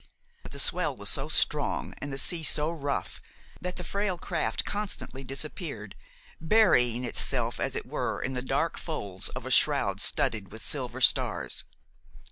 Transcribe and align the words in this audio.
But 0.41 0.51
the 0.51 0.57
swell 0.57 0.95
was 0.97 1.11
so 1.11 1.27
strong 1.29 1.93
and 1.99 2.11
the 2.11 2.17
sea 2.17 2.41
so 2.43 2.71
rough 2.71 3.21
that 3.61 3.75
the 3.75 3.83
frail 3.83 4.17
craft 4.17 4.65
constantly 4.65 5.23
disappeared, 5.23 5.95
burying 6.39 7.03
itself 7.05 7.59
as 7.59 7.75
it 7.75 7.85
were 7.85 8.19
in 8.19 8.33
the 8.33 8.41
dark 8.41 8.79
folds 8.79 9.29
of 9.29 9.45
a 9.45 9.51
shroud 9.51 10.01
studded 10.01 10.51
with 10.51 10.65
silver 10.65 11.01
stars. 11.01 11.65